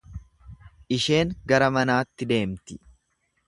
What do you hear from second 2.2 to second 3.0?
deemti.